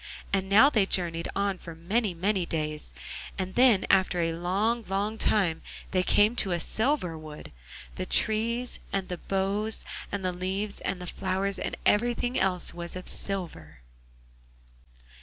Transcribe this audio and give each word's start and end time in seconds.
And 0.33 0.49
now 0.49 0.67
they 0.71 0.87
journeyed 0.87 1.27
on 1.35 1.59
for 1.59 1.75
many, 1.75 2.15
many 2.15 2.43
days, 2.43 2.91
and 3.37 3.53
then 3.53 3.85
after 3.91 4.19
a 4.19 4.33
long, 4.33 4.83
long 4.87 5.19
time 5.19 5.61
they 5.91 6.01
came 6.01 6.35
to 6.37 6.53
a 6.53 6.59
silver 6.59 7.15
wood. 7.15 7.51
The 7.97 8.07
trees, 8.07 8.79
and 8.91 9.09
the 9.09 9.19
boughs, 9.19 9.85
and 10.11 10.25
the 10.25 10.33
leaves, 10.33 10.79
and 10.79 10.99
the 10.99 11.05
flowers, 11.05 11.59
and 11.59 11.77
everything 11.85 12.39
else 12.39 12.73
was 12.73 12.95
of 12.95 13.07
silver. 13.07 13.81